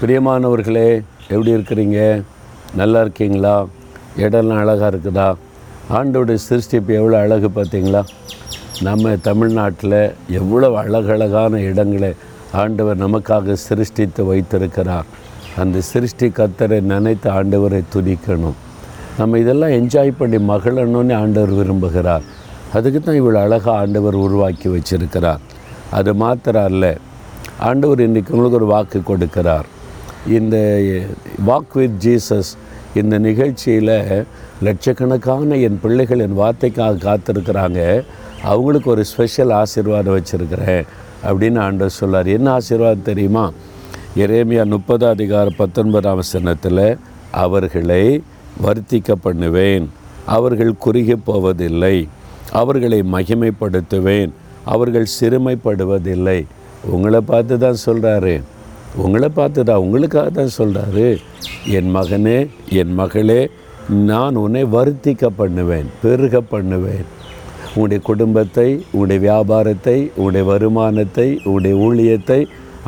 பிரியமானவர்களே 0.00 0.88
எப்படி 1.28 1.50
இருக்கிறீங்க 1.50 1.98
நல்லா 2.74 3.00
இருக்கீங்களா 3.00 3.52
இடம்லாம் 4.16 4.58
அழகாக 4.62 4.88
இருக்குதா 4.88 5.28
ஆண்டோடைய 5.90 6.38
சிருஷ்டிப்பு 6.42 6.92
எவ்வளோ 6.94 7.16
அழகு 7.20 7.48
பார்த்தீங்களா 7.50 8.02
நம்ம 8.82 9.14
தமிழ்நாட்டில் 9.22 9.96
எவ்வளோ 10.30 10.68
அழகழகான 10.80 11.60
இடங்களை 11.60 12.10
ஆண்டவர் 12.54 12.98
நமக்காக 12.98 13.56
சிருஷ்டித்து 13.62 14.24
வைத்திருக்கிறார் 14.24 15.06
அந்த 15.56 15.80
சிருஷ்டி 15.82 16.28
கத்தரை 16.30 16.80
நினைத்து 16.86 17.30
ஆண்டவரை 17.30 17.80
துதிக்கணும் 17.94 18.58
நம்ம 19.18 19.38
இதெல்லாம் 19.38 19.76
என்ஜாய் 19.76 20.18
பண்ணி 20.18 20.40
மகளணும்னு 20.46 21.16
ஆண்டவர் 21.16 21.54
விரும்புகிறார் 21.54 22.26
அதுக்கு 22.72 23.00
தான் 23.00 23.20
இவ்வளோ 23.20 23.40
அழகாக 23.42 23.76
ஆண்டவர் 23.76 24.18
உருவாக்கி 24.18 24.68
வச்சிருக்கிறார் 24.68 25.42
அது 25.92 26.14
மாத்திரம் 26.16 26.68
இல்லை 26.68 26.92
ஆண்டவர் 27.62 28.00
இன்றைக்கு 28.00 28.32
உங்களுக்கு 28.32 28.60
ஒரு 28.60 28.70
வாக்கு 28.72 29.00
கொடுக்கிறார் 29.06 29.66
இந்த 30.30 30.56
வாக் 31.44 31.74
வித் 31.74 31.98
ஜீசஸ் 31.98 32.50
இந்த 32.94 33.14
நிகழ்ச்சியில் 33.18 33.96
லட்சக்கணக்கான 34.62 35.56
என் 35.58 35.80
பிள்ளைகள் 35.80 36.20
என் 36.20 36.38
வார்த்தைக்காக 36.38 37.02
காத்திருக்கிறாங்க 37.04 37.80
அவங்களுக்கு 38.42 38.88
ஒரு 38.90 39.04
ஸ்பெஷல் 39.04 39.52
ஆசீர்வாதம் 39.52 40.16
வச்சுருக்கிறேன் 40.16 40.82
அப்படின்னு 41.24 41.60
ஆண்டர் 41.60 41.96
சொல்லார் 41.96 42.28
என்ன 42.28 42.48
ஆசீர்வாதம் 42.50 43.04
தெரியுமா 43.04 43.44
எரேமியா 44.16 44.64
முப்பது 44.66 45.04
அதிகார 45.06 45.46
பத்தொன்பதாம் 45.56 46.22
சின்னத்தில் 46.24 46.86
அவர்களை 47.36 48.02
வர்த்திக்க 48.62 49.12
பண்ணுவேன் 49.22 49.86
அவர்கள் 50.28 50.74
குறுகி 50.78 51.16
போவதில்லை 51.24 51.96
அவர்களை 52.52 53.00
மகிமைப்படுத்துவேன் 53.12 54.30
அவர்கள் 54.64 55.14
சிறுமைப்படுவதில்லை 55.20 56.38
உங்களை 56.90 57.20
பார்த்து 57.26 57.56
தான் 57.58 57.84
சொல்கிறாரு 57.86 58.34
உங்களை 58.96 59.28
பார்த்து 59.30 59.60
தான் 59.62 59.82
உங்களுக்காக 59.84 60.28
தான் 60.30 60.54
சொல்கிறாரு 60.56 61.06
என் 61.70 61.90
மகனே 61.90 62.38
என் 62.74 62.94
மகளே 62.94 63.40
நான் 64.06 64.36
உன்னை 64.36 64.62
வருத்திக்க 64.70 65.26
பண்ணுவேன் 65.36 65.88
பெருக 66.02 66.40
பண்ணுவேன் 66.48 67.06
உங்களுடைய 67.68 68.00
குடும்பத்தை 68.02 68.68
உங்களுடைய 68.86 69.20
வியாபாரத்தை 69.20 69.98
உங்களுடைய 70.08 70.44
வருமானத்தை 70.44 71.28
உங்களுடைய 71.44 71.74
ஊழியத்தை 71.82 72.40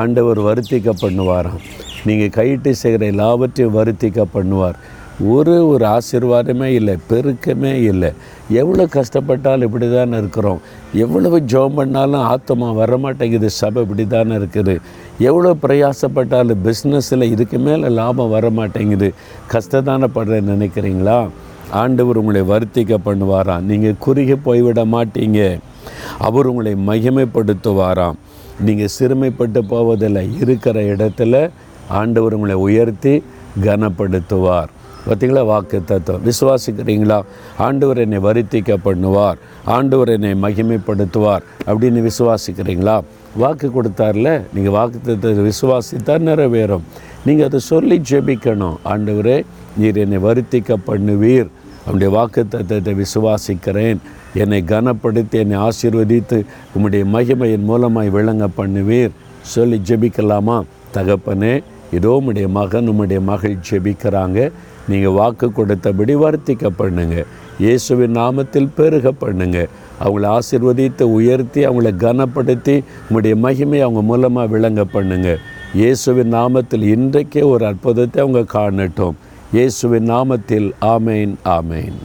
ஆண்டவர் 0.00 0.40
வருத்திக்க 0.40 0.90
பண்ணுவாராம் 1.02 1.62
நீங்கள் 2.06 2.34
கையிட்டு 2.34 2.70
செய்கிற 2.74 3.04
எல்லாவற்றையும் 3.06 3.76
வருத்திக்க 3.76 4.22
பண்ணுவார் 4.32 4.78
ஒரு 5.28 5.54
ஒரு 5.66 5.84
ஆசீர்வாதமே 5.88 6.68
இல்லை 6.72 6.94
பெருக்கமே 7.08 7.72
இல்லை 7.84 8.10
எவ்வளோ 8.52 8.84
கஷ்டப்பட்டாலும் 8.94 9.66
இப்படி 9.66 9.86
தானே 9.88 10.16
இருக்கிறோம் 10.16 10.60
எவ்வளவு 10.96 11.38
ஜோம் 11.52 11.76
பண்ணாலும் 11.76 12.26
ஆத்தமாக 12.28 12.78
வரமாட்டேங்குது 12.78 13.48
சபை 13.58 13.82
இப்படி 13.82 14.04
தானே 14.06 14.34
இருக்குது 14.34 14.74
எவ்வளோ 15.20 15.50
பிரயாசப்பட்டாலும் 15.62 16.62
பிஸ்னஸில் 16.62 17.30
இதுக்கு 17.30 17.58
மேலே 17.58 17.88
லாபம் 17.88 18.30
வர 18.30 18.46
மாட்டேங்குது 18.50 19.08
கஷ்டத்தான 19.52 20.08
படுற 20.14 20.40
நினைக்கிறீங்களா 20.42 21.18
ஆண்டவர் 21.72 22.16
உங்களை 22.16 22.42
வருத்திக்க 22.42 22.94
பண்ணுவாராம் 23.04 23.62
நீங்கள் 23.62 23.98
குறுகி 23.98 24.36
போய்விட 24.36 24.80
மாட்டீங்க 24.84 25.40
அவர் 26.18 26.46
உங்களை 26.46 26.72
மகிமைப்படுத்துவாராம் 26.86 28.18
நீங்கள் 28.60 28.94
சிறுமைப்பட்டு 28.98 29.60
போவதில்லை 29.64 30.26
இருக்கிற 30.40 30.80
இடத்துல 30.94 31.36
ஆண்டவர் 31.90 32.34
உங்களை 32.34 32.56
உயர்த்தி 32.58 33.14
கனப்படுத்துவார் 33.64 34.70
பார்த்திங்களா 35.04 35.42
வாக்கு 35.44 35.78
தத்துவம் 35.84 36.26
விசுவாசிக்கிறீங்களா 36.26 37.18
ஆண்டவர் 37.58 37.98
என்னை 37.98 38.18
வருத்திக்க 38.20 38.76
பண்ணுவார் 38.84 39.38
ஆண்டவர் 39.68 40.10
என்னை 40.10 40.32
மகிமைப்படுத்துவார் 40.44 41.44
அப்படின்னு 41.66 42.02
விசுவாசிக்கிறீங்களா 42.08 42.96
வாக்கு 43.36 43.68
கொடுத்தார்ல 43.68 44.30
நீங்கள் 44.54 44.74
வாக்கு 44.76 44.98
தத்துவத்தை 45.00 45.44
விசுவாசித்தால் 45.44 46.26
நிறைவேறும் 46.28 46.84
நீங்கள் 47.26 47.46
அதை 47.46 47.60
சொல்லி 47.68 47.96
ஜெபிக்கணும் 48.10 48.78
ஆண்டவரே 48.92 49.36
நீர் 49.76 49.98
என்னை 49.98 50.18
வருத்திக்க 50.20 50.76
பண்ணுவீர் 50.86 51.50
அவனுடைய 51.84 52.10
வாக்கு 52.10 52.42
தத்துவத்தை 52.46 52.94
விசுவாசிக்கிறேன் 52.94 54.00
என்னை 54.34 54.60
கனப்படுத்தி 54.64 55.36
என்னை 55.38 55.56
ஆசீர்வதித்து 55.62 56.38
உம்முடைய 56.74 57.04
மகிமையின் 57.14 57.68
மூலமாய் 57.70 58.10
விளங்க 58.10 58.44
பண்ணுவீர் 58.56 59.14
சொல்லி 59.46 59.78
ஜெபிக்கலாமா 59.88 60.58
தகப்பனே 60.94 61.54
இதோ 61.92 62.12
உம்முடைய 62.18 62.46
மகன் 62.50 62.86
உம்முடைய 62.88 63.20
மகள் 63.22 63.56
ஜெபிக்கிறாங்க 63.70 64.38
நீங்கள் 64.88 65.12
வாக்கு 65.12 65.46
கொடுத்தபடி 65.50 66.14
வர்த்திக்க 66.16 66.70
பண்ணுங்க 66.76 67.16
இயேசுவின் 67.58 68.16
நாமத்தில் 68.16 68.70
பெருக 68.76 69.08
பண்ணுங்க 69.18 69.58
அவங்கள 69.98 70.26
ஆசிர்வதித்து 70.28 71.04
உயர்த்தி 71.12 71.60
அவங்கள 71.66 71.90
கனப்படுத்தி 71.96 72.76
உங்களுடைய 73.02 73.34
மகிமை 73.36 73.80
அவங்க 73.80 74.02
மூலமாக 74.02 74.52
விளங்க 74.54 74.84
பண்ணுங்க 74.92 75.30
இயேசுவின் 75.74 76.32
நாமத்தில் 76.32 76.86
இன்றைக்கே 76.94 77.44
ஒரு 77.48 77.66
அற்புதத்தை 77.66 78.18
அவங்க 78.20 78.42
காணட்டும் 78.52 79.18
இயேசுவின் 79.52 80.08
நாமத்தில் 80.08 80.68
ஆமேன் 80.86 81.34
ஆமேன் 81.52 81.98